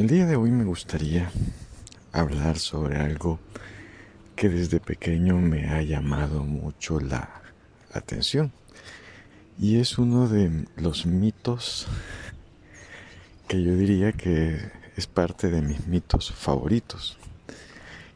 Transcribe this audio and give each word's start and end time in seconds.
El 0.00 0.06
día 0.06 0.24
de 0.24 0.34
hoy 0.34 0.50
me 0.50 0.64
gustaría 0.64 1.30
hablar 2.10 2.58
sobre 2.58 2.96
algo 2.96 3.38
que 4.34 4.48
desde 4.48 4.80
pequeño 4.80 5.36
me 5.36 5.68
ha 5.68 5.82
llamado 5.82 6.42
mucho 6.42 7.00
la 7.00 7.42
atención 7.92 8.50
y 9.58 9.78
es 9.78 9.98
uno 9.98 10.26
de 10.26 10.64
los 10.76 11.04
mitos 11.04 11.86
que 13.46 13.62
yo 13.62 13.76
diría 13.76 14.12
que 14.12 14.70
es 14.96 15.06
parte 15.06 15.50
de 15.50 15.60
mis 15.60 15.86
mitos 15.86 16.32
favoritos, 16.32 17.18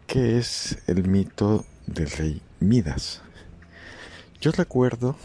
que 0.06 0.38
es 0.38 0.78
el 0.86 1.06
mito 1.06 1.66
del 1.86 2.10
rey 2.12 2.40
Midas. 2.60 3.20
Yo 4.40 4.52
recuerdo, 4.52 5.16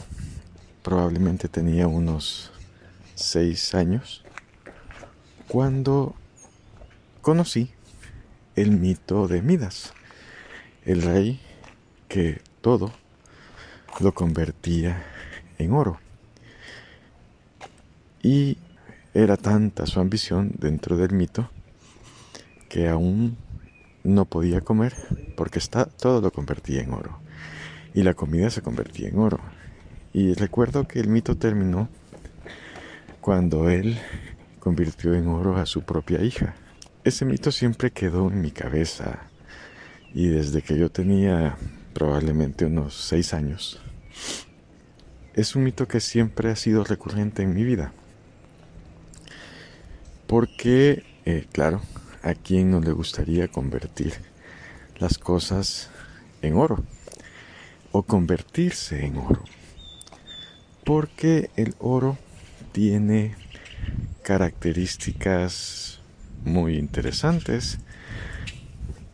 probablemente 0.84 1.48
tenía 1.48 1.88
unos 1.88 2.52
seis 3.16 3.74
años, 3.74 4.26
cuando 5.48 6.19
conocí 7.22 7.72
el 8.56 8.72
mito 8.72 9.28
de 9.28 9.42
Midas, 9.42 9.94
el 10.86 11.02
rey 11.02 11.40
que 12.08 12.42
todo 12.62 12.92
lo 14.00 14.14
convertía 14.14 15.04
en 15.58 15.74
oro. 15.74 16.00
Y 18.22 18.58
era 19.14 19.38
tanta 19.38 19.86
su 19.86 20.00
ambición 20.00 20.52
dentro 20.58 20.98
del 20.98 21.14
mito 21.14 21.50
que 22.68 22.88
aún 22.88 23.38
no 24.04 24.26
podía 24.26 24.62
comer 24.62 24.94
porque 25.36 25.60
está, 25.60 25.86
todo 25.86 26.22
lo 26.22 26.32
convertía 26.32 26.82
en 26.82 26.94
oro. 26.94 27.20
Y 27.94 28.04
la 28.04 28.14
comida 28.14 28.50
se 28.50 28.62
convertía 28.62 29.10
en 29.10 29.20
oro. 29.20 29.40
Y 30.14 30.34
recuerdo 30.34 30.88
que 30.88 31.00
el 31.00 31.08
mito 31.08 31.38
terminó 31.38 31.90
cuando 33.22 33.70
él 33.70 33.98
convirtió 34.60 35.14
en 35.14 35.28
oro 35.28 35.58
a 35.58 35.66
su 35.66 35.82
propia 35.82 36.22
hija. 36.22 36.56
Ese 37.10 37.26
mito 37.26 37.52
siempre 37.52 37.90
quedó 37.90 38.28
en 38.28 38.40
mi 38.40 38.52
cabeza 38.52 39.32
y 40.14 40.28
desde 40.28 40.62
que 40.62 40.78
yo 40.78 40.92
tenía 40.92 41.58
probablemente 41.96 42.66
unos 42.66 42.94
seis 42.94 43.34
años, 43.34 43.82
es 45.34 45.56
un 45.56 45.64
mito 45.64 45.88
que 45.88 46.02
siempre 46.02 46.52
ha 46.52 46.56
sido 46.56 46.84
recurrente 46.84 47.42
en 47.42 47.56
mi 47.56 47.64
vida. 47.64 47.94
Porque, 50.28 51.04
eh, 51.26 51.48
claro, 51.52 51.82
a 52.22 52.36
quién 52.36 52.70
no 52.70 52.80
le 52.80 52.92
gustaría 52.92 53.48
convertir 53.48 54.14
las 55.00 55.18
cosas 55.18 55.90
en 56.44 56.58
oro 56.58 56.84
o 57.92 58.04
convertirse 58.04 59.04
en 59.04 59.18
oro. 59.18 59.44
Porque 60.86 61.50
el 61.56 61.74
oro 61.80 62.20
tiene 62.72 63.34
características 64.22 65.99
muy 66.44 66.78
interesantes 66.78 67.80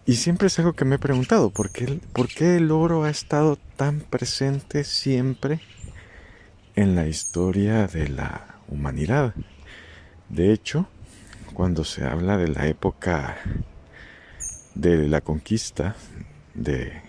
y 0.08 0.18
siempre 0.18 0.48
es 0.48 0.60
algo 0.60 0.74
que 0.74 0.86
me 0.86 0.96
he 0.96 1.00
preguntado, 1.00 1.50
¿por 1.50 1.72
qué, 1.72 2.00
¿por 2.14 2.28
qué 2.28 2.58
el 2.58 2.70
oro 2.70 3.06
ha 3.06 3.10
estado 3.10 3.58
tan 3.76 4.02
presente 4.02 4.84
siempre 4.84 5.60
en 6.76 6.96
la 6.96 7.08
historia 7.08 7.88
de 7.88 8.10
la 8.10 8.60
humanidad? 8.68 9.34
De 10.30 10.54
hecho, 10.54 10.88
cuando 11.56 11.84
se 11.84 12.06
habla 12.06 12.38
de 12.38 12.50
la 12.50 12.68
época 12.68 13.38
de 14.76 15.08
la 15.08 15.22
conquista 15.22 15.96
de, 16.54 17.02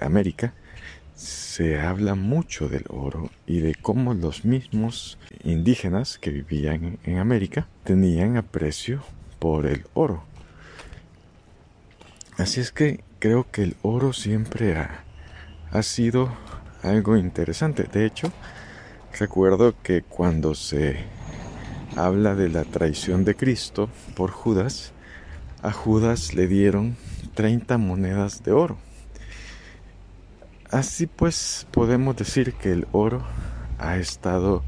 América, 0.00 0.54
se 1.18 1.80
habla 1.80 2.14
mucho 2.14 2.68
del 2.68 2.84
oro 2.88 3.28
y 3.44 3.58
de 3.58 3.74
cómo 3.74 4.14
los 4.14 4.44
mismos 4.44 5.18
indígenas 5.42 6.16
que 6.16 6.30
vivían 6.30 7.00
en 7.02 7.18
América 7.18 7.66
tenían 7.82 8.36
aprecio 8.36 9.02
por 9.40 9.66
el 9.66 9.84
oro. 9.94 10.22
Así 12.36 12.60
es 12.60 12.70
que 12.70 13.02
creo 13.18 13.50
que 13.50 13.64
el 13.64 13.76
oro 13.82 14.12
siempre 14.12 14.76
ha, 14.76 15.02
ha 15.72 15.82
sido 15.82 16.30
algo 16.84 17.16
interesante. 17.16 17.82
De 17.82 18.06
hecho, 18.06 18.32
recuerdo 19.18 19.74
que 19.82 20.02
cuando 20.02 20.54
se 20.54 20.98
habla 21.96 22.36
de 22.36 22.48
la 22.48 22.62
traición 22.62 23.24
de 23.24 23.34
Cristo 23.34 23.90
por 24.14 24.30
Judas, 24.30 24.92
a 25.62 25.72
Judas 25.72 26.34
le 26.34 26.46
dieron 26.46 26.96
30 27.34 27.76
monedas 27.76 28.44
de 28.44 28.52
oro. 28.52 28.78
Así 30.70 31.06
pues 31.06 31.66
podemos 31.70 32.14
decir 32.14 32.52
que 32.52 32.72
el 32.72 32.86
oro 32.92 33.24
ha 33.78 33.96
estado 33.96 34.62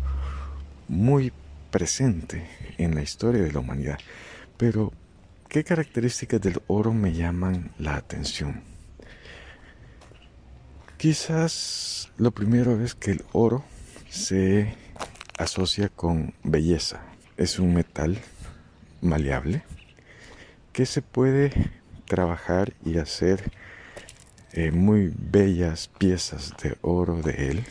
muy 0.88 1.30
presente 1.70 2.48
en 2.78 2.94
la 2.94 3.02
historia 3.02 3.42
de 3.42 3.52
la 3.52 3.58
humanidad. 3.58 3.98
Pero, 4.56 4.92
¿qué 5.48 5.62
características 5.62 6.40
del 6.40 6.62
oro 6.68 6.94
me 6.94 7.12
llaman 7.12 7.72
la 7.78 7.96
atención? 7.96 8.62
Quizás 10.96 12.10
lo 12.16 12.30
primero 12.30 12.82
es 12.82 12.94
que 12.94 13.10
el 13.10 13.24
oro 13.32 13.62
se 14.08 14.74
asocia 15.36 15.90
con 15.90 16.32
belleza. 16.42 17.02
Es 17.36 17.58
un 17.58 17.74
metal 17.74 18.18
maleable 19.02 19.62
que 20.72 20.86
se 20.86 21.02
puede 21.02 21.52
trabajar 22.06 22.72
y 22.84 22.96
hacer 22.96 23.52
eh, 24.52 24.72
muy 24.72 25.12
bellas 25.16 25.88
piezas 25.98 26.54
de 26.62 26.76
oro 26.80 27.22
de 27.22 27.50
él, 27.50 27.64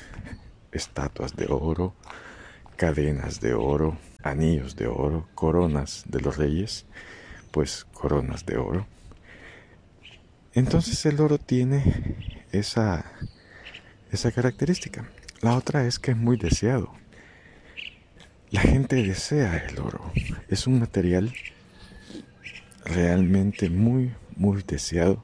estatuas 0.72 1.36
de 1.36 1.48
oro, 1.50 1.94
cadenas 2.78 3.42
de 3.42 3.54
oro, 3.54 3.98
anillos 4.24 4.76
de 4.76 4.88
oro, 4.88 5.28
coronas 5.36 6.04
de 6.08 6.22
los 6.22 6.38
reyes, 6.38 6.86
pues 7.52 7.86
coronas 7.94 8.46
de 8.46 8.58
oro. 8.58 8.88
Entonces 10.54 11.06
el 11.06 11.20
oro 11.20 11.38
tiene 11.38 12.38
esa, 12.52 13.12
esa 14.12 14.32
característica. 14.32 15.10
La 15.42 15.56
otra 15.56 15.86
es 15.86 16.00
que 16.00 16.12
es 16.12 16.18
muy 16.18 16.38
deseado. 16.38 16.94
La 18.52 18.62
gente 18.62 18.96
desea 18.96 19.58
el 19.58 19.80
oro. 19.80 20.12
Es 20.48 20.66
un 20.66 20.80
material 20.80 21.34
realmente 22.86 23.70
muy, 23.70 24.14
muy 24.36 24.64
deseado 24.64 25.24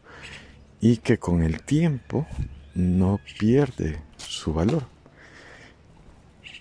y 0.87 0.97
que 0.97 1.17
con 1.17 1.41
el 1.41 1.63
tiempo 1.63 2.27
no 2.75 3.19
pierde 3.39 3.99
su 4.17 4.53
valor. 4.53 4.85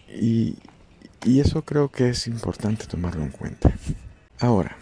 Y, 0.08 0.56
y 1.26 1.40
eso 1.40 1.60
creo 1.60 1.90
que 1.90 2.08
es 2.08 2.26
importante 2.26 2.86
tomarlo 2.86 3.22
en 3.22 3.28
cuenta. 3.28 3.74
Ahora, 4.40 4.78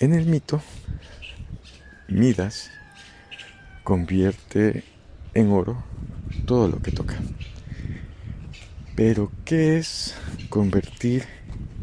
en 0.00 0.12
el 0.12 0.26
mito, 0.26 0.60
Midas 2.08 2.70
convierte 3.84 4.84
en 5.32 5.50
oro 5.50 5.82
todo 6.44 6.68
lo 6.68 6.82
que 6.82 6.92
toca. 6.92 7.16
Pero, 8.96 9.32
¿qué 9.46 9.78
es 9.78 10.14
convertir 10.50 11.24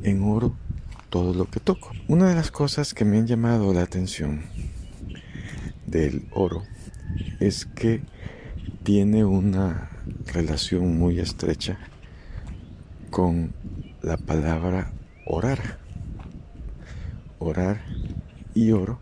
en 0.04 0.22
oro 0.22 0.56
todo 1.10 1.34
lo 1.34 1.50
que 1.50 1.60
toco? 1.60 1.94
Una 2.08 2.30
de 2.30 2.36
las 2.36 2.52
cosas 2.52 2.94
que 2.94 3.06
me 3.06 3.18
han 3.18 3.26
llamado 3.26 3.74
la 3.74 3.82
atención 3.82 4.44
del 5.92 6.28
oro 6.32 6.64
es 7.40 7.66
que 7.66 8.02
tiene 8.84 9.26
una 9.26 9.90
relación 10.34 10.98
muy 10.98 11.20
estrecha 11.20 11.78
con 13.10 13.54
la 14.02 14.18
palabra 14.18 14.92
orar. 15.26 15.80
Orar 17.40 17.82
y 18.54 18.72
oro 18.72 19.00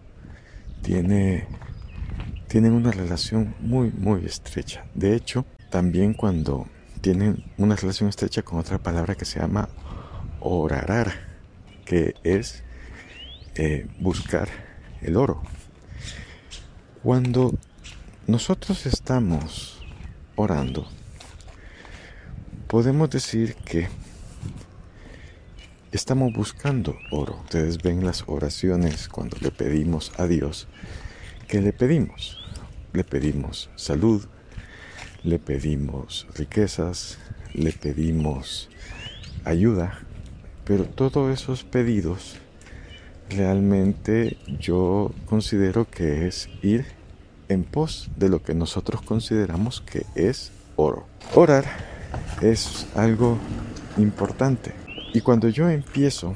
tiene, 0.81 1.45
tienen 2.47 2.73
una 2.73 2.91
relación 2.91 3.55
muy, 3.59 3.91
muy 3.91 4.25
estrecha. 4.25 4.85
De 4.95 5.15
hecho, 5.15 5.45
también 5.69 6.13
cuando 6.13 6.67
tienen 7.01 7.43
una 7.57 7.75
relación 7.75 8.09
estrecha 8.09 8.41
con 8.41 8.59
otra 8.59 8.77
palabra 8.79 9.15
que 9.15 9.25
se 9.25 9.39
llama 9.39 9.69
orarar, 10.39 11.11
que 11.85 12.15
es 12.23 12.63
eh, 13.55 13.87
buscar 13.99 14.47
el 15.01 15.15
oro. 15.17 15.41
Cuando 17.03 17.57
nosotros 18.27 18.85
estamos 18.85 19.79
orando, 20.35 20.85
podemos 22.67 23.09
decir 23.09 23.55
que 23.55 23.87
estamos 25.93 26.33
buscando 26.33 26.97
oro. 27.09 27.39
Ustedes 27.45 27.77
ven 27.77 28.03
las 28.03 28.25
oraciones 28.27 29.07
cuando 29.07 29.37
le 29.39 29.49
pedimos 29.49 30.11
a 30.17 30.27
Dios. 30.27 30.67
¿Qué 31.47 31.61
le 31.61 31.71
pedimos? 31.71 32.37
Le 32.91 33.05
pedimos 33.05 33.69
salud, 33.77 34.25
le 35.23 35.39
pedimos 35.39 36.27
riquezas, 36.35 37.17
le 37.53 37.71
pedimos 37.71 38.67
ayuda, 39.45 39.99
pero 40.65 40.83
todos 40.83 41.31
esos 41.31 41.63
pedidos 41.63 42.35
realmente 43.29 44.37
yo 44.59 45.11
considero 45.25 45.89
que 45.89 46.27
es 46.27 46.49
ir 46.61 46.85
en 47.47 47.63
pos 47.63 48.09
de 48.15 48.29
lo 48.29 48.43
que 48.43 48.53
nosotros 48.53 49.01
consideramos 49.01 49.81
que 49.81 50.05
es 50.15 50.51
oro. 50.75 51.05
Orar 51.35 51.65
es 52.41 52.87
algo 52.95 53.37
importante 53.97 54.73
y 55.13 55.21
cuando 55.21 55.49
yo 55.49 55.69
empiezo 55.69 56.35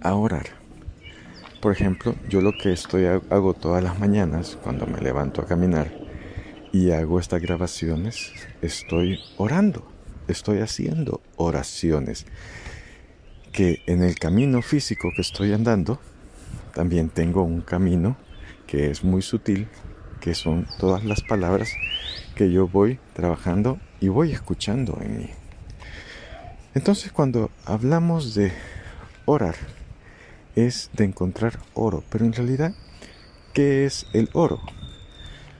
a 0.00 0.14
orar. 0.14 0.46
Por 1.60 1.72
ejemplo, 1.72 2.16
yo 2.28 2.40
lo 2.40 2.52
que 2.52 2.72
estoy 2.72 3.06
hago 3.06 3.54
todas 3.54 3.84
las 3.84 3.98
mañanas 3.98 4.58
cuando 4.62 4.86
me 4.86 5.00
levanto 5.00 5.40
a 5.40 5.46
caminar 5.46 5.92
y 6.72 6.90
hago 6.90 7.20
estas 7.20 7.40
grabaciones, 7.40 8.32
estoy 8.62 9.20
orando, 9.36 9.86
estoy 10.26 10.58
haciendo 10.58 11.20
oraciones. 11.36 12.26
Que 13.52 13.82
en 13.86 14.02
el 14.02 14.18
camino 14.18 14.62
físico 14.62 15.10
que 15.14 15.22
estoy 15.22 15.52
andando, 15.52 16.00
también 16.74 17.10
tengo 17.10 17.42
un 17.42 17.60
camino 17.60 18.16
que 18.66 18.90
es 18.90 19.04
muy 19.04 19.20
sutil, 19.20 19.68
que 20.20 20.34
son 20.34 20.66
todas 20.78 21.04
las 21.04 21.20
palabras 21.20 21.70
que 22.34 22.50
yo 22.50 22.66
voy 22.66 22.98
trabajando 23.12 23.78
y 24.00 24.08
voy 24.08 24.32
escuchando 24.32 24.98
en 25.02 25.18
mí. 25.18 25.30
Entonces 26.74 27.12
cuando 27.12 27.50
hablamos 27.66 28.34
de 28.34 28.52
orar, 29.26 29.56
es 30.56 30.90
de 30.94 31.04
encontrar 31.04 31.58
oro, 31.74 32.02
pero 32.08 32.24
en 32.24 32.32
realidad, 32.32 32.74
¿qué 33.52 33.84
es 33.84 34.06
el 34.14 34.30
oro? 34.32 34.60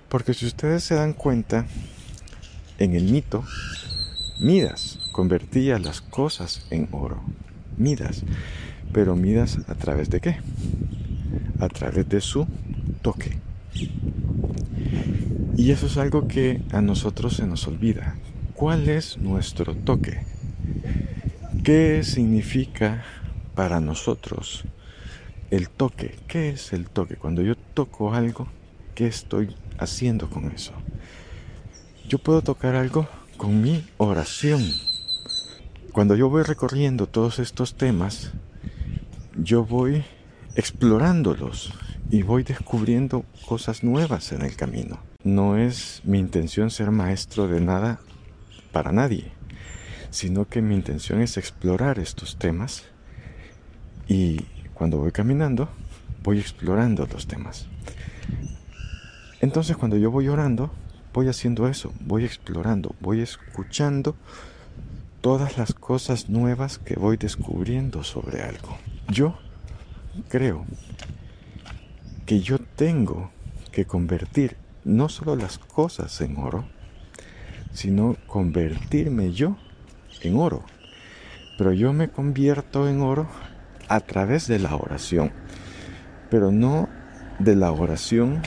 Porque 0.08 0.32
si 0.32 0.46
ustedes 0.46 0.84
se 0.84 0.94
dan 0.94 1.12
cuenta, 1.12 1.66
en 2.78 2.94
el 2.94 3.04
mito, 3.04 3.44
Midas 4.40 4.98
convertía 5.12 5.78
las 5.78 6.00
cosas 6.00 6.66
en 6.70 6.88
oro. 6.90 7.22
Midas. 7.76 8.24
Pero 8.92 9.16
Midas 9.16 9.58
a 9.68 9.74
través 9.74 10.10
de 10.10 10.20
qué? 10.20 10.36
A 11.58 11.68
través 11.68 12.08
de 12.08 12.20
su 12.20 12.46
toque. 13.02 13.38
Y 15.56 15.70
eso 15.70 15.86
es 15.86 15.96
algo 15.96 16.28
que 16.28 16.60
a 16.72 16.80
nosotros 16.80 17.34
se 17.36 17.46
nos 17.46 17.66
olvida. 17.66 18.16
¿Cuál 18.54 18.88
es 18.88 19.18
nuestro 19.18 19.74
toque? 19.74 20.20
¿Qué 21.64 22.02
significa 22.02 23.04
para 23.54 23.80
nosotros 23.80 24.64
el 25.50 25.68
toque? 25.68 26.16
¿Qué 26.26 26.50
es 26.50 26.72
el 26.72 26.88
toque? 26.88 27.16
Cuando 27.16 27.42
yo 27.42 27.56
toco 27.56 28.14
algo, 28.14 28.48
¿qué 28.94 29.06
estoy 29.06 29.54
haciendo 29.78 30.28
con 30.28 30.50
eso? 30.50 30.72
Yo 32.08 32.18
puedo 32.18 32.42
tocar 32.42 32.74
algo 32.74 33.08
con 33.36 33.60
mi 33.62 33.84
oración. 33.98 34.62
Cuando 35.92 36.16
yo 36.16 36.30
voy 36.30 36.42
recorriendo 36.42 37.06
todos 37.06 37.38
estos 37.38 37.74
temas, 37.74 38.32
yo 39.36 39.66
voy 39.66 40.02
explorándolos 40.54 41.74
y 42.10 42.22
voy 42.22 42.44
descubriendo 42.44 43.26
cosas 43.46 43.84
nuevas 43.84 44.32
en 44.32 44.40
el 44.40 44.56
camino. 44.56 45.00
No 45.22 45.58
es 45.58 46.00
mi 46.04 46.18
intención 46.18 46.70
ser 46.70 46.90
maestro 46.92 47.46
de 47.46 47.60
nada 47.60 48.00
para 48.72 48.90
nadie, 48.90 49.32
sino 50.08 50.48
que 50.48 50.62
mi 50.62 50.74
intención 50.74 51.20
es 51.20 51.36
explorar 51.36 51.98
estos 51.98 52.38
temas 52.38 52.84
y 54.08 54.40
cuando 54.72 54.96
voy 54.96 55.12
caminando 55.12 55.68
voy 56.22 56.38
explorando 56.38 57.06
los 57.06 57.26
temas. 57.26 57.66
Entonces 59.42 59.76
cuando 59.76 59.98
yo 59.98 60.10
voy 60.10 60.28
orando, 60.28 60.72
voy 61.12 61.28
haciendo 61.28 61.68
eso, 61.68 61.92
voy 62.00 62.24
explorando, 62.24 62.94
voy 62.98 63.20
escuchando 63.20 64.16
todas 65.22 65.56
las 65.56 65.72
cosas 65.72 66.28
nuevas 66.28 66.78
que 66.78 66.96
voy 66.96 67.16
descubriendo 67.16 68.02
sobre 68.02 68.42
algo. 68.42 68.76
Yo 69.08 69.38
creo 70.28 70.66
que 72.26 72.40
yo 72.40 72.58
tengo 72.58 73.30
que 73.70 73.86
convertir 73.86 74.56
no 74.84 75.08
solo 75.08 75.36
las 75.36 75.58
cosas 75.58 76.20
en 76.20 76.36
oro, 76.36 76.64
sino 77.72 78.16
convertirme 78.26 79.32
yo 79.32 79.56
en 80.22 80.36
oro. 80.36 80.64
Pero 81.56 81.72
yo 81.72 81.92
me 81.92 82.08
convierto 82.08 82.88
en 82.88 83.00
oro 83.00 83.28
a 83.88 84.00
través 84.00 84.48
de 84.48 84.58
la 84.58 84.74
oración, 84.74 85.32
pero 86.30 86.50
no 86.50 86.88
de 87.38 87.54
la 87.54 87.70
oración 87.70 88.42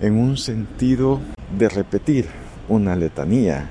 en 0.00 0.16
un 0.16 0.36
sentido 0.36 1.20
de 1.58 1.68
repetir 1.68 2.28
una 2.68 2.94
letanía, 2.94 3.68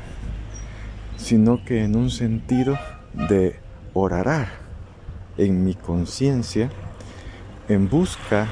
sino 1.23 1.63
que 1.63 1.83
en 1.83 1.95
un 1.95 2.09
sentido 2.09 2.77
de 3.29 3.55
orar 3.93 4.49
en 5.37 5.63
mi 5.63 5.73
conciencia 5.73 6.69
en 7.69 7.89
busca 7.89 8.47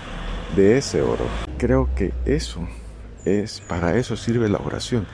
de 0.56 0.78
ese 0.78 1.02
oro. 1.02 1.26
Creo 1.58 1.90
que 1.94 2.14
eso 2.26 2.66
es, 3.26 3.60
para 3.60 3.98
eso 3.98 4.16
sirve 4.16 4.48
la 4.48 4.60
oración. 4.60 5.06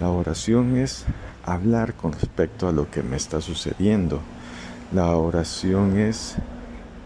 La 0.00 0.08
oración 0.08 0.78
es 0.78 1.04
hablar 1.44 1.92
con 1.92 2.12
respecto 2.12 2.68
a 2.68 2.72
lo 2.72 2.90
que 2.90 3.02
me 3.02 3.16
está 3.16 3.40
sucediendo. 3.40 4.20
La 4.92 5.14
oración 5.16 5.98
es 5.98 6.36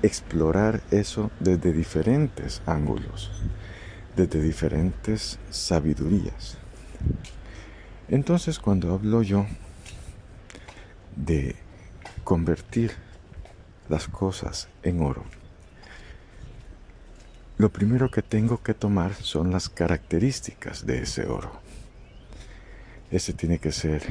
explorar 0.03 0.81
eso 0.93 1.31
desde 1.41 1.73
diferentes 1.73 2.62
ángulos 2.67 3.31
desde 4.19 4.43
diferentes 4.43 5.39
sabidurías. 5.49 6.59
Entonces 8.09 8.59
cuando 8.59 8.93
hablo 8.93 9.23
yo 9.23 9.47
de 11.19 11.56
convertir 12.25 12.93
las 13.88 14.09
cosas 14.09 14.69
en 14.82 15.03
oro, 15.03 15.25
lo 17.59 17.70
primero 17.70 18.11
que 18.11 18.23
tengo 18.23 18.62
que 18.62 18.75
tomar 18.75 19.15
son 19.15 19.50
las 19.50 19.69
características 19.69 20.87
de 20.87 21.03
ese 21.03 21.26
oro. 21.26 21.50
Ese 23.11 23.32
tiene 23.32 23.59
que 23.59 23.73
ser... 23.73 24.03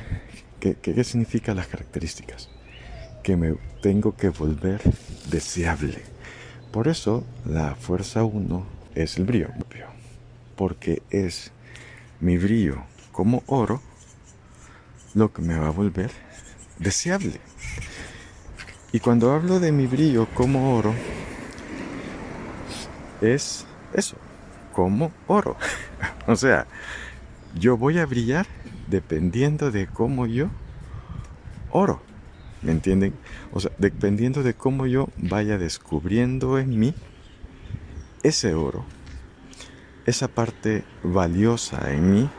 ¿Qué, 0.60 0.76
qué 0.76 1.04
significa 1.04 1.54
las 1.54 1.68
características? 1.68 2.50
Que 3.24 3.38
me 3.38 3.56
tengo 3.82 4.18
que 4.18 4.30
volver 4.30 4.82
deseable. 5.30 6.02
Por 6.72 6.88
eso 6.88 7.24
la 7.46 7.76
fuerza 7.76 8.24
1 8.24 8.66
es 8.96 9.18
el 9.18 9.26
brillo 9.26 9.50
porque 10.58 11.04
es 11.12 11.52
mi 12.20 12.38
brillo 12.38 12.84
como 13.14 13.44
oro 13.46 13.82
lo 15.14 15.32
que 15.32 15.42
me 15.42 15.58
va 15.58 15.68
a 15.68 15.72
volver 15.72 16.12
deseable. 16.80 17.40
Y 18.92 19.00
cuando 19.00 19.32
hablo 19.32 19.60
de 19.60 19.72
mi 19.72 19.86
brillo 19.86 20.28
como 20.34 20.76
oro, 20.76 20.94
es 23.22 23.66
eso, 23.94 24.18
como 24.74 25.12
oro. 25.28 25.56
o 26.28 26.36
sea, 26.36 26.68
yo 27.60 27.78
voy 27.78 28.00
a 28.00 28.06
brillar 28.06 28.48
dependiendo 28.88 29.72
de 29.72 29.88
cómo 29.88 30.26
yo 30.26 30.50
oro. 31.72 32.02
¿Me 32.62 32.72
entienden? 32.72 33.14
O 33.52 33.60
sea, 33.60 33.72
dependiendo 33.78 34.42
de 34.42 34.54
cómo 34.54 34.88
yo 34.88 35.10
vaya 35.18 35.58
descubriendo 35.58 36.58
en 36.58 36.80
mí 36.80 36.94
ese 38.24 38.56
oro 38.56 38.84
esa 40.08 40.30
parte 40.30 40.86
valiosa 41.04 41.92
en 41.92 42.12
mí 42.12 42.30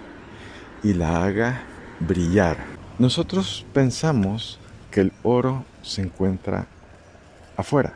y 0.83 0.95
la 0.95 1.23
haga 1.23 1.63
brillar. 2.01 2.78
Nosotros 2.99 3.65
pensamos 3.73 4.59
que 4.91 5.03
el 5.03 5.13
oro 5.23 5.65
se 5.83 6.03
encuentra 6.03 6.67
afuera. 7.57 7.95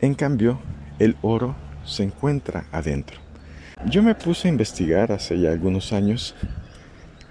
En 0.00 0.14
cambio, 0.14 0.58
el 0.98 1.16
oro 1.22 1.54
se 1.84 2.02
encuentra 2.02 2.66
adentro. 2.72 3.20
Yo 3.86 4.02
me 4.02 4.16
puse 4.16 4.48
a 4.48 4.50
investigar 4.50 5.12
hace 5.12 5.38
ya 5.38 5.52
algunos 5.52 5.92
años 5.92 6.34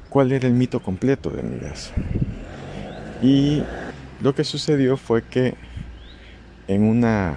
cuál 0.09 0.31
era 0.31 0.47
el 0.47 0.53
mito 0.53 0.81
completo 0.81 1.29
de 1.29 1.43
Midas. 1.43 1.91
Y 3.21 3.63
lo 4.21 4.33
que 4.35 4.45
sucedió 4.45 4.95
fue 4.95 5.23
que 5.23 5.55
en 6.69 6.83
una 6.83 7.35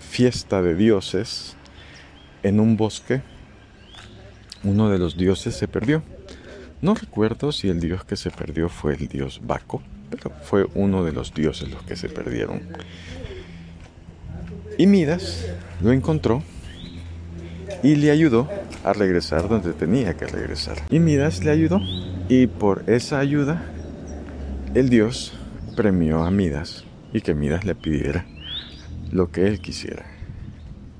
fiesta 0.00 0.60
de 0.60 0.74
dioses, 0.74 1.56
en 2.42 2.60
un 2.60 2.76
bosque 2.76 3.22
uno 4.62 4.90
de 4.90 4.98
los 4.98 5.16
dioses 5.16 5.56
se 5.56 5.66
perdió. 5.66 6.02
No 6.82 6.94
recuerdo 6.94 7.52
si 7.52 7.68
el 7.68 7.80
dios 7.80 8.04
que 8.04 8.16
se 8.16 8.30
perdió 8.30 8.68
fue 8.68 8.94
el 8.94 9.08
dios 9.08 9.40
Baco, 9.44 9.82
pero 10.10 10.30
fue 10.42 10.66
uno 10.74 11.04
de 11.04 11.12
los 11.12 11.34
dioses 11.34 11.70
los 11.70 11.82
que 11.82 11.94
se 11.94 12.08
perdieron. 12.08 12.62
Y 14.78 14.86
Midas 14.86 15.46
lo 15.82 15.92
encontró 15.92 16.42
y 17.82 17.96
le 17.96 18.10
ayudó 18.10 18.48
a 18.82 18.94
regresar 18.94 19.48
donde 19.48 19.74
tenía 19.74 20.16
que 20.16 20.26
regresar. 20.26 20.78
Y 20.88 21.00
Midas 21.00 21.44
le 21.44 21.50
ayudó 21.50 21.80
y 22.28 22.46
por 22.46 22.84
esa 22.88 23.18
ayuda 23.18 23.62
el 24.74 24.88
dios 24.88 25.34
premió 25.76 26.22
a 26.22 26.30
Midas 26.30 26.84
y 27.12 27.20
que 27.20 27.34
Midas 27.34 27.64
le 27.64 27.74
pidiera 27.74 28.24
lo 29.12 29.30
que 29.30 29.46
él 29.46 29.60
quisiera. 29.60 30.06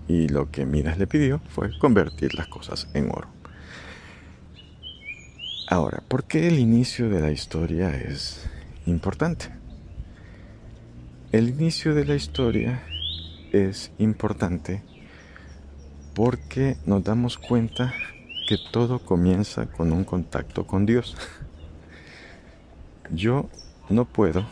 Y 0.08 0.28
lo 0.28 0.50
que 0.50 0.66
Midas 0.66 0.98
le 0.98 1.06
pidió 1.06 1.40
fue 1.48 1.70
convertir 1.78 2.34
las 2.34 2.48
cosas 2.48 2.88
en 2.94 3.10
oro. 3.10 3.39
Ahora, 5.72 6.02
¿por 6.08 6.24
qué 6.24 6.48
el 6.48 6.58
inicio 6.58 7.08
de 7.08 7.20
la 7.20 7.30
historia 7.30 7.94
es 7.94 8.44
importante? 8.86 9.50
El 11.30 11.48
inicio 11.48 11.94
de 11.94 12.04
la 12.04 12.16
historia 12.16 12.82
es 13.52 13.92
importante 13.98 14.82
porque 16.12 16.76
nos 16.86 17.04
damos 17.04 17.38
cuenta 17.38 17.94
que 18.48 18.58
todo 18.72 18.98
comienza 18.98 19.66
con 19.66 19.92
un 19.92 20.02
contacto 20.02 20.66
con 20.66 20.86
Dios. 20.86 21.16
Yo 23.12 23.48
no 23.88 24.06
puedo 24.06 24.44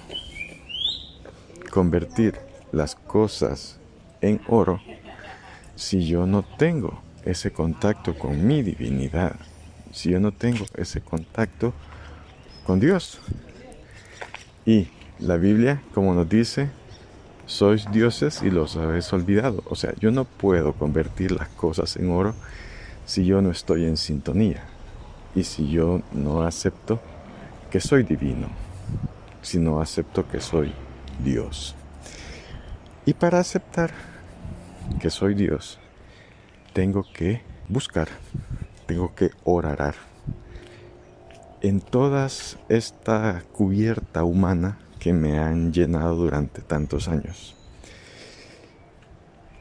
convertir 1.72 2.38
las 2.70 2.94
cosas 2.94 3.80
en 4.20 4.40
oro 4.46 4.80
si 5.74 6.06
yo 6.06 6.26
no 6.26 6.44
tengo 6.44 7.02
ese 7.24 7.52
contacto 7.52 8.16
con 8.16 8.46
mi 8.46 8.62
divinidad? 8.62 9.34
Si 9.92 10.10
yo 10.10 10.20
no 10.20 10.32
tengo 10.32 10.66
ese 10.76 11.00
contacto 11.00 11.72
con 12.64 12.80
Dios. 12.80 13.20
Y 14.66 14.88
la 15.18 15.36
Biblia, 15.36 15.82
como 15.94 16.14
nos 16.14 16.28
dice, 16.28 16.70
sois 17.46 17.90
dioses 17.90 18.42
y 18.42 18.50
los 18.50 18.76
habéis 18.76 19.12
olvidado. 19.12 19.62
O 19.66 19.74
sea, 19.74 19.94
yo 19.98 20.10
no 20.10 20.24
puedo 20.24 20.74
convertir 20.74 21.32
las 21.32 21.48
cosas 21.48 21.96
en 21.96 22.10
oro 22.10 22.34
si 23.06 23.24
yo 23.24 23.40
no 23.40 23.50
estoy 23.50 23.86
en 23.86 23.96
sintonía 23.96 24.62
y 25.34 25.44
si 25.44 25.70
yo 25.70 26.02
no 26.12 26.42
acepto 26.42 27.00
que 27.70 27.80
soy 27.80 28.02
divino, 28.02 28.48
si 29.40 29.58
no 29.58 29.80
acepto 29.80 30.28
que 30.28 30.40
soy 30.40 30.72
Dios. 31.24 31.74
Y 33.06 33.14
para 33.14 33.40
aceptar 33.40 33.90
que 35.00 35.08
soy 35.08 35.34
Dios, 35.34 35.78
tengo 36.74 37.04
que 37.14 37.42
buscar, 37.68 38.08
tengo 38.88 39.14
que 39.14 39.30
orar. 39.44 39.94
En 41.60 41.80
toda 41.80 42.26
esta 42.68 43.42
cubierta 43.52 44.24
humana 44.24 44.78
que 44.98 45.12
me 45.12 45.38
han 45.38 45.72
llenado 45.72 46.16
durante 46.16 46.62
tantos 46.62 47.06
años. 47.06 47.54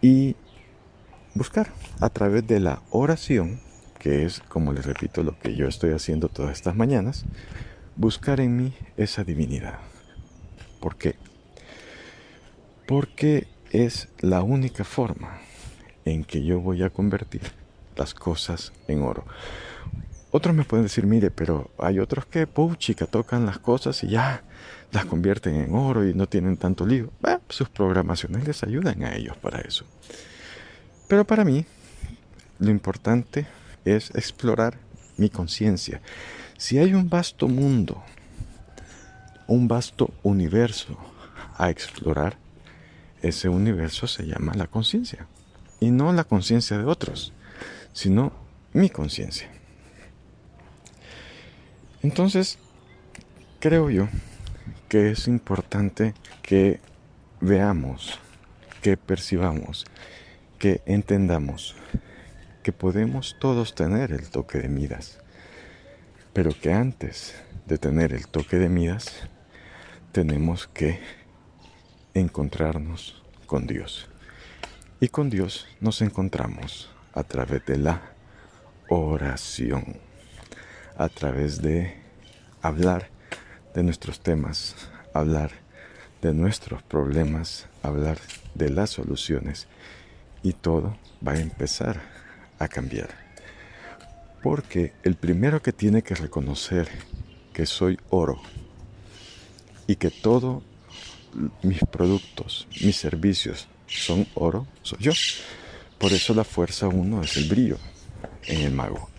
Y 0.01 0.35
buscar 1.35 1.67
a 1.99 2.09
través 2.09 2.47
de 2.47 2.61
la 2.61 2.81
oración, 2.89 3.59
que 3.99 4.25
es, 4.25 4.39
como 4.47 4.71
les 4.71 4.85
repito, 4.85 5.23
lo 5.23 5.37
que 5.37 5.55
yo 5.55 5.67
estoy 5.67 5.91
haciendo 5.91 6.29
todas 6.29 6.53
estas 6.53 6.75
mañanas, 6.75 7.25
buscar 7.97 8.39
en 8.39 8.55
mí 8.55 8.73
esa 8.95 9.25
divinidad. 9.25 9.79
¿Por 10.79 10.95
qué? 10.95 11.15
Porque 12.87 13.47
es 13.71 14.07
la 14.19 14.41
única 14.41 14.85
forma 14.85 15.41
en 16.05 16.23
que 16.23 16.45
yo 16.45 16.61
voy 16.61 16.83
a 16.83 16.89
convertir 16.91 17.56
las 17.97 18.13
cosas 18.13 18.73
en 18.87 19.01
oro. 19.01 19.25
Otros 20.31 20.55
me 20.55 20.65
pueden 20.65 20.85
decir, 20.85 21.05
mire, 21.05 21.31
pero 21.31 21.71
hay 21.79 21.99
otros 21.99 22.25
que, 22.25 22.47
puchica, 22.47 23.05
tocan 23.05 23.45
las 23.45 23.59
cosas 23.59 24.03
y 24.03 24.09
ya 24.09 24.43
las 24.91 25.05
convierten 25.05 25.55
en 25.55 25.73
oro 25.73 26.07
y 26.07 26.13
no 26.13 26.27
tienen 26.27 26.57
tanto 26.57 26.85
lío. 26.85 27.11
sus 27.49 27.69
programaciones 27.69 28.45
les 28.45 28.63
ayudan 28.63 29.03
a 29.03 29.15
ellos 29.15 29.37
para 29.37 29.61
eso. 29.61 29.85
Pero 31.07 31.25
para 31.25 31.45
mí, 31.45 31.65
lo 32.59 32.69
importante 32.69 33.47
es 33.85 34.13
explorar 34.15 34.77
mi 35.15 35.29
conciencia. 35.29 36.01
Si 36.57 36.77
hay 36.77 36.93
un 36.93 37.09
vasto 37.09 37.47
mundo, 37.47 38.03
un 39.47 39.67
vasto 39.67 40.13
universo 40.23 40.97
a 41.57 41.69
explorar, 41.69 42.37
ese 43.21 43.49
universo 43.49 44.07
se 44.07 44.27
llama 44.27 44.53
la 44.55 44.67
conciencia. 44.67 45.27
Y 45.79 45.91
no 45.91 46.11
la 46.11 46.23
conciencia 46.23 46.77
de 46.77 46.85
otros, 46.85 47.33
sino 47.93 48.31
mi 48.73 48.89
conciencia. 48.89 49.49
Entonces, 52.03 52.57
creo 53.59 53.89
yo 53.89 54.07
que 54.87 55.11
es 55.11 55.27
importante 55.27 56.13
que 56.41 56.79
veamos, 57.41 58.19
que 58.81 58.97
percibamos, 58.97 59.85
que 60.59 60.81
entendamos 60.85 61.75
que 62.67 62.73
podemos 62.73 63.37
todos 63.39 63.75
tener 63.75 64.11
el 64.11 64.29
toque 64.29 64.57
de 64.57 64.67
Midas, 64.67 65.19
pero 66.33 66.51
que 66.51 66.73
antes 66.73 67.33
de 67.65 67.77
tener 67.77 68.11
el 68.11 68.27
toque 68.27 68.57
de 68.57 68.67
Midas 68.67 69.25
tenemos 70.11 70.67
que 70.67 70.99
encontrarnos 72.13 73.23
con 73.45 73.67
Dios. 73.67 74.09
Y 74.99 75.07
con 75.07 75.29
Dios 75.29 75.65
nos 75.79 76.01
encontramos 76.01 76.89
a 77.17 77.23
través 77.23 77.65
de 77.65 77.77
la 77.77 78.01
oración, 78.89 79.97
a 80.97 81.09
través 81.09 81.61
de 81.61 81.95
hablar 82.61 83.09
de 83.73 83.81
nuestros 83.81 84.19
temas, 84.19 84.75
hablar 85.13 85.51
de 86.21 86.33
nuestros 86.33 86.83
problemas, 86.83 87.67
hablar 87.81 88.19
de 88.53 88.69
las 88.69 88.91
soluciones 88.91 89.67
y 90.43 90.53
todo 90.53 90.95
va 91.27 91.33
a 91.33 91.39
empezar 91.39 92.01
a 92.59 92.67
cambiar. 92.67 93.09
Porque 94.43 94.93
el 95.03 95.15
primero 95.15 95.61
que 95.61 95.73
tiene 95.73 96.03
que 96.03 96.13
reconocer 96.13 96.87
que 97.51 97.65
soy 97.65 97.99
oro 98.09 98.39
y 99.87 99.95
que 99.95 100.11
todos 100.11 100.61
mis 101.63 101.79
productos, 101.79 102.67
mis 102.81 102.95
servicios 102.95 103.67
son 103.87 104.27
oro, 104.35 104.67
soy 104.83 104.99
yo. 104.99 105.11
Por 105.97 106.13
eso 106.13 106.33
la 106.33 106.43
fuerza 106.43 106.87
1 106.87 107.23
es 107.23 107.37
el 107.37 107.49
brillo 107.49 107.77
en 108.45 108.61
el 108.61 108.71
mago. 108.71 109.09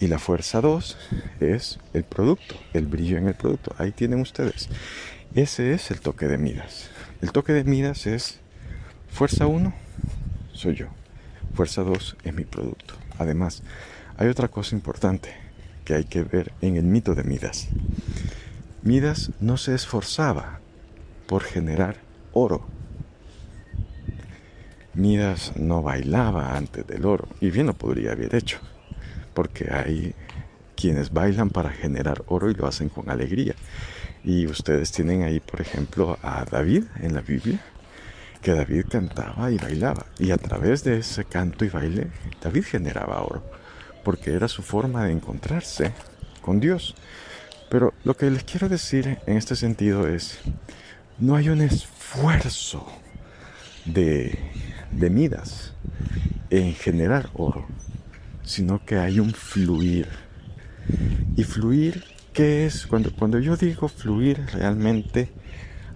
Y 0.00 0.06
la 0.06 0.18
fuerza 0.18 0.60
2 0.60 0.96
es 1.40 1.78
el 1.92 2.04
producto, 2.04 2.56
el 2.72 2.86
brillo 2.86 3.18
en 3.18 3.28
el 3.28 3.34
producto. 3.34 3.74
Ahí 3.78 3.92
tienen 3.92 4.20
ustedes. 4.20 4.68
Ese 5.34 5.72
es 5.72 5.90
el 5.90 6.00
toque 6.00 6.26
de 6.26 6.38
Midas. 6.38 6.90
El 7.20 7.32
toque 7.32 7.52
de 7.52 7.64
Midas 7.64 8.06
es 8.06 8.40
fuerza 9.08 9.46
1, 9.46 9.74
soy 10.52 10.76
yo. 10.76 10.86
Fuerza 11.54 11.82
2 11.82 12.16
es 12.24 12.34
mi 12.34 12.44
producto. 12.44 12.94
Además, 13.18 13.62
hay 14.16 14.28
otra 14.28 14.48
cosa 14.48 14.76
importante 14.76 15.30
que 15.84 15.94
hay 15.94 16.04
que 16.04 16.22
ver 16.22 16.52
en 16.60 16.76
el 16.76 16.84
mito 16.84 17.14
de 17.14 17.24
Midas. 17.24 17.68
Midas 18.82 19.30
no 19.40 19.56
se 19.56 19.74
esforzaba 19.74 20.60
por 21.26 21.42
generar 21.42 21.96
oro. 22.32 22.66
Midas 24.94 25.52
no 25.56 25.82
bailaba 25.82 26.56
antes 26.56 26.86
del 26.86 27.04
oro, 27.04 27.28
y 27.40 27.50
bien 27.50 27.66
lo 27.66 27.74
podría 27.74 28.12
haber 28.12 28.34
hecho 28.34 28.60
porque 29.34 29.68
hay 29.70 30.14
quienes 30.76 31.12
bailan 31.12 31.50
para 31.50 31.70
generar 31.70 32.22
oro 32.28 32.50
y 32.50 32.54
lo 32.54 32.66
hacen 32.66 32.88
con 32.88 33.10
alegría. 33.10 33.54
Y 34.24 34.46
ustedes 34.46 34.90
tienen 34.92 35.22
ahí, 35.22 35.40
por 35.40 35.60
ejemplo, 35.60 36.18
a 36.22 36.44
David 36.44 36.84
en 37.00 37.14
la 37.14 37.20
Biblia, 37.20 37.60
que 38.40 38.52
David 38.52 38.86
cantaba 38.88 39.50
y 39.50 39.58
bailaba. 39.58 40.06
Y 40.18 40.30
a 40.30 40.38
través 40.38 40.82
de 40.84 40.98
ese 40.98 41.24
canto 41.24 41.64
y 41.64 41.68
baile, 41.68 42.08
David 42.42 42.64
generaba 42.64 43.22
oro, 43.22 43.42
porque 44.02 44.32
era 44.32 44.48
su 44.48 44.62
forma 44.62 45.04
de 45.04 45.12
encontrarse 45.12 45.92
con 46.40 46.60
Dios. 46.60 46.94
Pero 47.68 47.92
lo 48.04 48.16
que 48.16 48.30
les 48.30 48.44
quiero 48.44 48.68
decir 48.68 49.18
en 49.26 49.36
este 49.36 49.56
sentido 49.56 50.06
es, 50.08 50.38
no 51.18 51.36
hay 51.36 51.48
un 51.48 51.60
esfuerzo 51.60 52.86
de, 53.84 54.38
de 54.98 55.10
Midas 55.10 55.72
en 56.50 56.74
generar 56.74 57.30
oro 57.34 57.66
sino 58.44 58.84
que 58.84 58.98
hay 58.98 59.18
un 59.18 59.32
fluir. 59.32 60.08
Y 61.36 61.44
fluir, 61.44 62.04
¿qué 62.32 62.66
es? 62.66 62.86
Cuando, 62.86 63.10
cuando 63.12 63.38
yo 63.38 63.56
digo 63.56 63.88
fluir 63.88 64.44
realmente, 64.52 65.30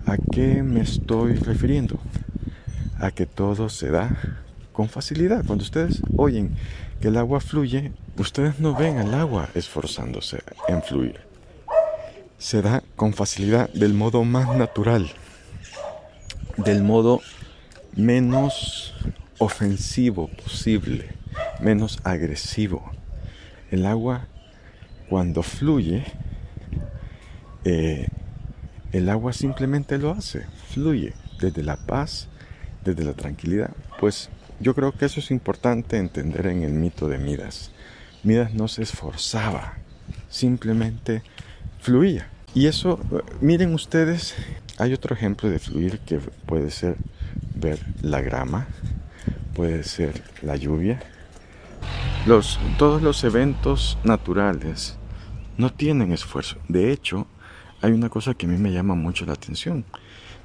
¿a 0.06 0.16
qué 0.16 0.62
me 0.62 0.80
estoy 0.80 1.34
refiriendo? 1.34 2.00
A 2.98 3.10
que 3.10 3.26
todo 3.26 3.68
se 3.68 3.90
da 3.90 4.16
con 4.72 4.88
facilidad. 4.88 5.44
Cuando 5.44 5.62
ustedes 5.62 6.02
oyen 6.16 6.56
que 7.00 7.08
el 7.08 7.18
agua 7.18 7.40
fluye, 7.40 7.92
ustedes 8.16 8.58
no 8.58 8.74
ven 8.74 8.98
al 8.98 9.14
agua 9.14 9.50
esforzándose 9.54 10.38
en 10.66 10.82
fluir. 10.82 11.20
Se 12.38 12.62
da 12.62 12.82
con 12.96 13.12
facilidad 13.12 13.68
del 13.72 13.94
modo 13.94 14.24
más 14.24 14.56
natural, 14.56 15.10
del 16.56 16.82
modo 16.82 17.20
menos 17.94 18.77
ofensivo 19.38 20.28
posible 20.28 21.18
menos 21.60 22.00
agresivo. 22.04 22.90
El 23.70 23.86
agua 23.86 24.26
cuando 25.08 25.42
fluye, 25.42 26.04
eh, 27.64 28.08
el 28.92 29.08
agua 29.08 29.32
simplemente 29.32 29.98
lo 29.98 30.10
hace, 30.10 30.46
fluye 30.68 31.14
desde 31.40 31.62
la 31.62 31.76
paz, 31.76 32.28
desde 32.84 33.04
la 33.04 33.14
tranquilidad. 33.14 33.70
Pues 34.00 34.28
yo 34.60 34.74
creo 34.74 34.92
que 34.92 35.06
eso 35.06 35.20
es 35.20 35.30
importante 35.30 35.96
entender 35.98 36.46
en 36.46 36.62
el 36.62 36.72
mito 36.72 37.08
de 37.08 37.18
Midas. 37.18 37.70
Midas 38.22 38.54
no 38.54 38.68
se 38.68 38.82
esforzaba, 38.82 39.78
simplemente 40.28 41.22
fluía. 41.80 42.28
Y 42.54 42.66
eso, 42.66 42.98
miren 43.40 43.74
ustedes, 43.74 44.34
hay 44.78 44.92
otro 44.92 45.14
ejemplo 45.14 45.48
de 45.48 45.58
fluir 45.58 46.00
que 46.00 46.18
puede 46.18 46.70
ser 46.70 46.96
ver 47.54 47.78
la 48.02 48.20
grama, 48.20 48.66
puede 49.58 49.82
ser 49.82 50.22
la 50.40 50.54
lluvia, 50.54 51.00
los, 52.26 52.60
todos 52.78 53.02
los 53.02 53.24
eventos 53.24 53.98
naturales 54.04 54.96
no 55.56 55.72
tienen 55.72 56.12
esfuerzo. 56.12 56.58
De 56.68 56.92
hecho, 56.92 57.26
hay 57.82 57.90
una 57.90 58.08
cosa 58.08 58.34
que 58.34 58.46
a 58.46 58.48
mí 58.48 58.56
me 58.56 58.70
llama 58.70 58.94
mucho 58.94 59.26
la 59.26 59.32
atención 59.32 59.84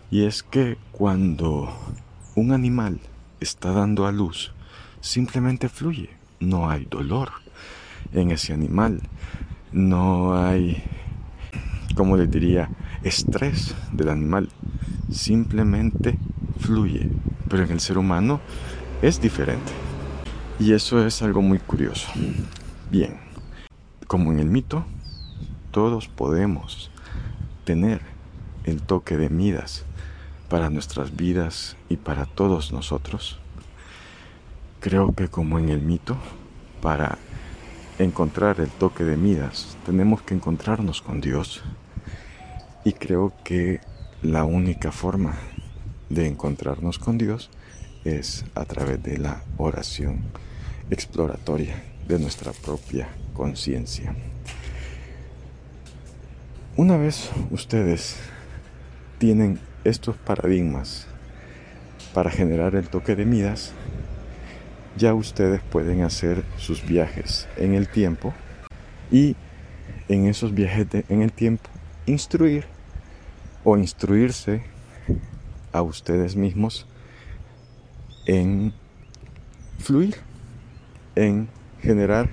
y 0.09 0.23
es 0.23 0.41
que 0.41 0.79
cuando 0.91 1.71
un 2.33 2.53
animal 2.53 3.01
está 3.39 3.71
dando 3.71 4.07
a 4.07 4.11
luz, 4.11 4.51
simplemente 4.99 5.69
fluye. 5.69 6.09
No 6.39 6.71
hay 6.71 6.85
dolor 6.85 7.33
en 8.13 8.31
ese 8.31 8.51
animal. 8.51 8.99
No 9.71 10.35
hay, 10.43 10.83
como 11.93 12.17
les 12.17 12.31
diría, 12.31 12.67
estrés 13.03 13.75
del 13.91 14.09
animal, 14.09 14.49
simplemente 15.11 16.17
fluye, 16.57 17.11
pero 17.47 17.63
en 17.63 17.71
el 17.73 17.79
ser 17.79 17.99
humano 17.99 18.41
es 19.03 19.19
diferente. 19.19 19.73
Y 20.59 20.71
eso 20.71 21.05
es 21.05 21.21
algo 21.21 21.41
muy 21.41 21.59
curioso. 21.59 22.07
Bien, 22.89 23.19
como 24.07 24.31
en 24.31 24.39
el 24.39 24.45
mito, 24.45 24.85
todos 25.71 26.07
podemos 26.07 26.89
tener 27.65 27.99
el 28.63 28.81
toque 28.81 29.17
de 29.17 29.29
Midas 29.29 29.83
para 30.47 30.69
nuestras 30.69 31.17
vidas 31.17 31.75
y 31.89 31.97
para 31.97 32.25
todos 32.25 32.71
nosotros. 32.71 33.39
Creo 34.79 35.13
que 35.13 35.27
como 35.27 35.59
en 35.59 35.67
el 35.67 35.81
mito, 35.81 36.15
para 36.81 37.17
encontrar 37.99 38.61
el 38.61 38.69
toque 38.69 39.03
de 39.03 39.17
Midas, 39.17 39.77
tenemos 39.85 40.21
que 40.21 40.33
encontrarnos 40.33 41.01
con 41.01 41.19
Dios. 41.19 41.61
Y 42.85 42.93
creo 42.93 43.33
que 43.43 43.81
la 44.21 44.45
única 44.45 44.93
forma 44.93 45.35
de 46.09 46.27
encontrarnos 46.27 46.99
con 46.99 47.17
Dios 47.17 47.49
es 48.05 48.45
a 48.55 48.65
través 48.65 49.01
de 49.01 49.17
la 49.17 49.43
oración 49.57 50.23
exploratoria 50.89 51.75
de 52.07 52.19
nuestra 52.19 52.51
propia 52.51 53.07
conciencia. 53.33 54.15
Una 56.75 56.97
vez 56.97 57.29
ustedes 57.51 58.17
tienen 59.19 59.59
estos 59.83 60.17
paradigmas 60.17 61.07
para 62.13 62.29
generar 62.29 62.75
el 62.75 62.89
toque 62.89 63.15
de 63.15 63.25
Midas, 63.25 63.73
ya 64.97 65.13
ustedes 65.13 65.61
pueden 65.61 66.03
hacer 66.03 66.43
sus 66.57 66.85
viajes 66.85 67.47
en 67.57 67.73
el 67.73 67.87
tiempo 67.87 68.33
y 69.11 69.35
en 70.07 70.27
esos 70.27 70.53
viajes 70.53 70.87
en 71.09 71.21
el 71.21 71.31
tiempo 71.31 71.69
instruir 72.05 72.65
o 73.63 73.77
instruirse 73.77 74.63
a 75.71 75.81
ustedes 75.81 76.35
mismos 76.35 76.87
en 78.25 78.73
fluir, 79.79 80.17
en 81.15 81.49
generar 81.81 82.29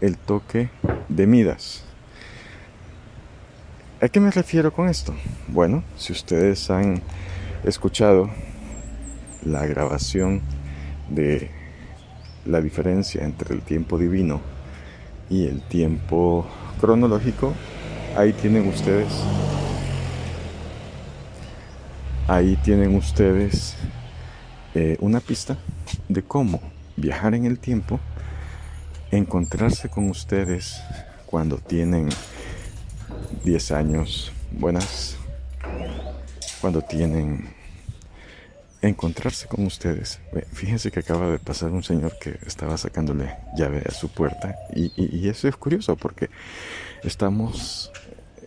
el 0.00 0.16
toque 0.16 0.70
de 1.08 1.26
Midas. 1.26 1.84
¿A 4.00 4.08
qué 4.08 4.20
me 4.20 4.30
refiero 4.30 4.72
con 4.72 4.88
esto? 4.88 5.14
Bueno, 5.48 5.82
si 5.96 6.12
ustedes 6.12 6.70
han 6.70 7.02
escuchado 7.64 8.30
la 9.44 9.66
grabación 9.66 10.42
de 11.08 11.50
la 12.44 12.60
diferencia 12.60 13.24
entre 13.24 13.54
el 13.54 13.62
tiempo 13.62 13.98
divino 13.98 14.40
y 15.30 15.46
el 15.46 15.62
tiempo 15.62 16.46
cronológico, 16.80 17.54
ahí 18.16 18.32
tienen 18.32 18.68
ustedes 18.68 19.08
ahí 22.28 22.56
tienen 22.56 22.94
ustedes 22.96 23.76
eh, 24.78 24.98
una 25.00 25.20
pista 25.20 25.56
de 26.06 26.22
cómo 26.22 26.60
viajar 26.96 27.34
en 27.34 27.46
el 27.46 27.58
tiempo, 27.58 27.98
encontrarse 29.10 29.88
con 29.88 30.10
ustedes 30.10 30.82
cuando 31.24 31.56
tienen 31.56 32.10
10 33.42 33.70
años, 33.72 34.32
buenas, 34.50 35.16
cuando 36.60 36.82
tienen 36.82 37.48
encontrarse 38.82 39.48
con 39.48 39.64
ustedes. 39.64 40.20
Fíjense 40.52 40.90
que 40.90 41.00
acaba 41.00 41.30
de 41.30 41.38
pasar 41.38 41.70
un 41.70 41.82
señor 41.82 42.18
que 42.18 42.38
estaba 42.46 42.76
sacándole 42.76 43.34
llave 43.56 43.82
a 43.88 43.92
su 43.92 44.10
puerta 44.10 44.56
y, 44.74 45.26
eso 45.26 45.48
es 45.48 45.56
curioso 45.56 45.96
porque 45.96 46.28
estamos 47.02 47.90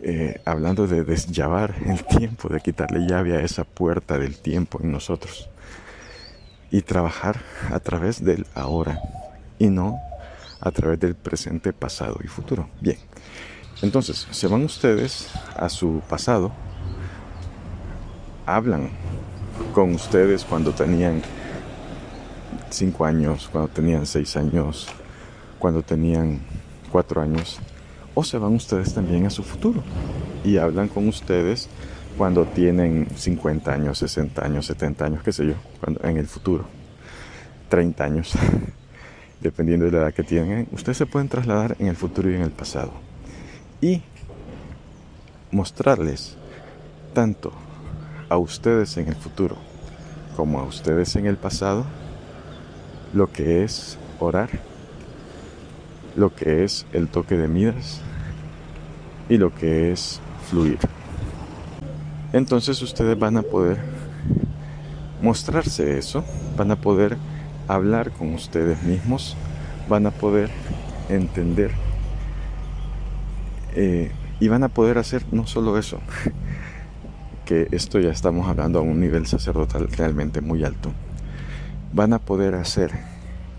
eh, 0.03 0.39
hablando 0.45 0.86
de 0.86 1.03
desllavar 1.03 1.74
el 1.88 2.05
tiempo, 2.19 2.50
de 2.50 2.62
quitarle 2.62 3.07
llave 3.07 3.36
a 3.36 3.41
esa 3.41 3.63
puerta 3.63 4.19
del 4.19 4.38
tiempo 4.38 4.79
en 4.83 4.91
nosotros 4.91 5.50
y 6.71 6.82
trabajar 6.82 7.41
a 7.71 7.79
través 7.79 8.23
del 8.23 8.45
ahora 8.53 8.99
y 9.58 9.67
no 9.67 9.99
a 10.62 10.71
través 10.71 10.99
del 10.99 11.15
presente, 11.15 11.73
pasado 11.73 12.17
y 12.23 12.27
futuro. 12.27 12.69
Bien, 12.82 12.97
entonces, 13.82 14.27
se 14.32 14.47
van 14.47 14.63
ustedes 14.63 15.29
a 15.55 15.69
su 15.69 16.01
pasado, 16.10 16.51
hablan 18.45 18.89
con 19.73 19.93
ustedes 19.93 20.43
cuando 20.43 20.73
tenían 20.73 21.21
5 22.69 23.05
años, 23.05 23.49
cuando 23.51 23.69
tenían 23.69 24.05
6 24.05 24.38
años, 24.38 24.88
cuando 25.60 25.82
tenían 25.82 26.41
4 26.91 27.21
años, 27.21 27.60
o 28.15 28.23
se 28.23 28.38
van 28.38 28.53
ustedes 28.53 28.93
también 28.93 29.25
a 29.25 29.29
su 29.29 29.43
futuro 29.43 29.82
y 30.43 30.58
hablan 30.58 30.88
con 30.88 31.08
ustedes 31.08 31.69
cuando 32.19 32.43
tienen 32.43 33.08
50 33.15 33.71
años, 33.71 33.99
60 33.99 34.43
años, 34.43 34.65
70 34.65 35.05
años, 35.05 35.23
qué 35.23 35.32
sé 35.32 35.45
yo, 35.45 35.53
en 36.03 36.17
el 36.17 36.27
futuro, 36.27 36.65
30 37.69 38.03
años, 38.03 38.34
dependiendo 39.39 39.86
de 39.86 39.93
la 39.93 39.99
edad 39.99 40.13
que 40.13 40.23
tienen, 40.23 40.67
ustedes 40.73 40.97
se 40.97 41.05
pueden 41.05 41.29
trasladar 41.29 41.77
en 41.79 41.88
el 41.88 41.95
futuro 41.95 42.29
y 42.29 42.36
en 42.36 42.41
el 42.41 42.51
pasado. 42.51 42.91
Y 43.79 44.01
mostrarles 45.51 46.36
tanto 47.13 47.53
a 48.27 48.36
ustedes 48.36 48.97
en 48.97 49.08
el 49.08 49.15
futuro 49.15 49.55
como 50.36 50.60
a 50.60 50.63
ustedes 50.63 51.15
en 51.15 51.25
el 51.25 51.38
pasado 51.38 51.86
lo 53.13 53.32
que 53.32 53.63
es 53.63 53.97
orar, 54.19 54.49
lo 56.17 56.36
que 56.36 56.65
es 56.65 56.86
el 56.91 57.08
toque 57.08 57.38
de 57.38 57.47
Midas 57.47 58.01
y 59.29 59.38
lo 59.38 59.55
que 59.55 59.93
es 59.93 60.19
fluir. 60.49 60.79
Entonces 62.32 62.82
ustedes 62.82 63.18
van 63.18 63.38
a 63.38 63.42
poder 63.42 63.80
mostrarse 65.22 65.98
eso, 65.98 66.24
van 66.56 66.72
a 66.72 66.76
poder 66.76 67.18
hablar 67.68 68.12
con 68.12 68.34
ustedes 68.34 68.84
mismos, 68.84 69.36
van 69.88 70.06
a 70.06 70.12
poder 70.12 70.50
entender 71.10 71.72
eh, 73.76 74.12
y 74.39 74.48
van 74.48 74.63
a 74.63 74.70
poder 74.70 74.98
hacer 74.98 75.24
no 75.32 75.48
solo 75.48 75.78
eso, 75.78 76.00
que 77.46 77.68
esto 77.72 78.00
ya 78.00 78.12
estamos 78.12 78.48
hablando 78.48 78.80
a 78.80 78.84
un 78.84 79.00
nivel 79.00 79.26
sacerdotal 79.26 79.88
realmente 79.89 80.42
muy 80.42 80.63
alto, 80.63 80.92
van 81.94 82.13
a 82.13 82.20
poder 82.20 82.56
hacer 82.56 82.92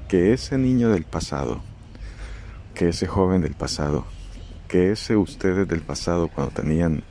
que 0.08 0.32
ese 0.32 0.58
niño 0.58 0.90
del 0.90 1.04
pasado, 1.04 1.60
que 2.74 2.88
ese 2.88 3.06
joven 3.06 3.42
del 3.42 3.54
pasado, 3.54 4.04
que 4.68 4.92
ese 4.92 5.16
ustedes 5.16 5.66
del 5.66 5.80
pasado 5.80 6.28
cuando 6.28 6.52
tenían 6.52 7.02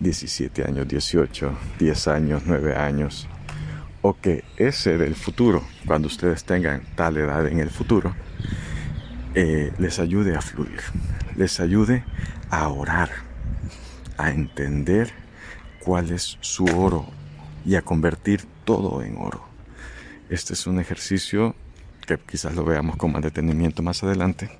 17 0.00 0.64
años, 0.64 0.88
18, 0.88 1.52
10 1.78 2.08
años, 2.08 2.42
9 2.46 2.76
años, 2.76 3.28
o 4.02 4.14
que 4.14 4.44
ese 4.56 4.98
del 4.98 5.14
futuro, 5.14 5.64
cuando 5.86 6.08
ustedes 6.08 6.44
tengan 6.44 6.82
tal 6.94 7.16
edad 7.16 7.46
en 7.46 7.60
el 7.60 7.70
futuro, 7.70 8.14
eh, 9.34 9.72
les 9.78 9.98
ayude 9.98 10.36
a 10.36 10.40
fluir, 10.40 10.80
les 11.36 11.60
ayude 11.60 12.04
a 12.50 12.68
orar, 12.68 13.10
a 14.16 14.30
entender 14.30 15.12
cuál 15.80 16.10
es 16.10 16.38
su 16.40 16.64
oro 16.64 17.06
y 17.64 17.74
a 17.74 17.82
convertir 17.82 18.44
todo 18.64 19.02
en 19.02 19.16
oro. 19.18 19.44
Este 20.28 20.54
es 20.54 20.66
un 20.66 20.80
ejercicio 20.80 21.54
que 22.06 22.18
quizás 22.18 22.54
lo 22.54 22.64
veamos 22.64 22.96
con 22.96 23.12
más 23.12 23.22
detenimiento 23.22 23.82
más 23.82 24.02
adelante, 24.02 24.50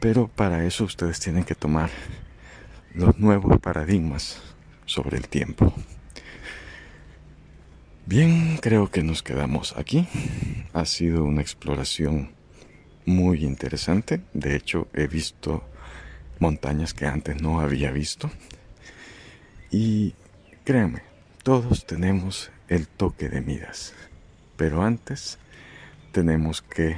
pero 0.00 0.28
para 0.28 0.64
eso 0.64 0.84
ustedes 0.84 1.18
tienen 1.20 1.44
que 1.44 1.54
tomar 1.54 1.90
los 2.94 3.18
nuevos 3.18 3.58
paradigmas 3.60 4.40
sobre 4.86 5.18
el 5.18 5.28
tiempo. 5.28 5.72
Bien, 8.06 8.56
creo 8.62 8.90
que 8.90 9.02
nos 9.02 9.22
quedamos 9.22 9.76
aquí. 9.76 10.08
Ha 10.72 10.86
sido 10.86 11.24
una 11.24 11.42
exploración 11.42 12.30
muy 13.04 13.44
interesante. 13.44 14.20
De 14.32 14.56
hecho, 14.56 14.88
he 14.94 15.06
visto 15.06 15.62
montañas 16.38 16.94
que 16.94 17.06
antes 17.06 17.42
no 17.42 17.60
había 17.60 17.90
visto. 17.90 18.30
Y 19.70 20.14
créanme, 20.64 21.02
todos 21.42 21.84
tenemos 21.84 22.50
el 22.68 22.88
toque 22.88 23.28
de 23.28 23.42
Midas. 23.42 23.92
Pero 24.56 24.82
antes 24.82 25.38
tenemos 26.12 26.62
que 26.62 26.96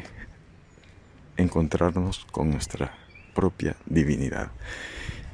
encontrarnos 1.36 2.26
con 2.30 2.50
nuestra 2.50 2.94
propia 3.34 3.76
divinidad. 3.86 4.52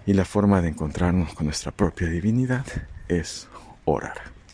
Y 0.06 0.14
la 0.14 0.24
forma 0.24 0.62
de 0.62 0.68
encontrarnos 0.68 1.34
con 1.34 1.46
nuestra 1.46 1.72
propia 1.72 2.08
divinidad 2.08 2.64
es 3.08 3.48
orar. 3.84 4.35